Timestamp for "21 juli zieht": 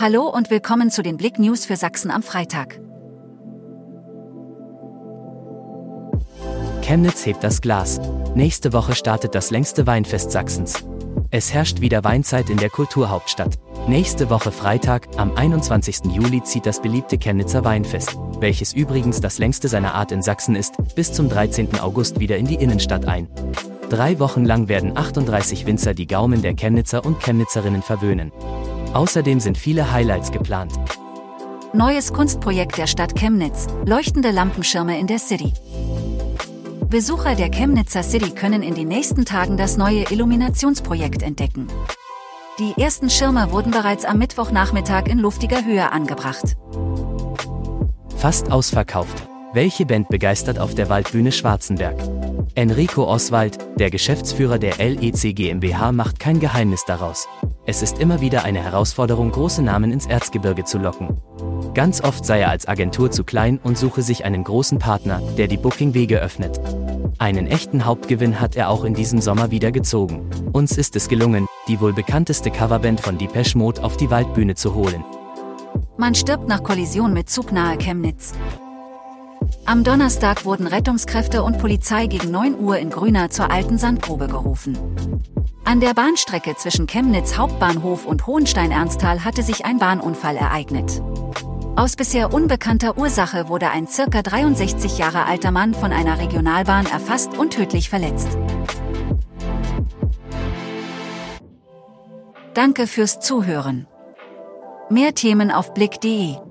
15.34-16.66